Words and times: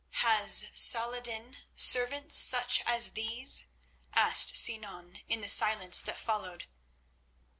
"Has 0.25 0.65
Salah 0.73 1.17
ed 1.17 1.25
din 1.25 1.57
servants 1.75 2.35
such 2.35 2.81
as 2.87 3.11
these?" 3.11 3.65
asked 4.15 4.57
Sinan 4.57 5.19
in 5.27 5.41
the 5.41 5.47
silence 5.47 5.99
that 6.01 6.17
followed. 6.17 6.67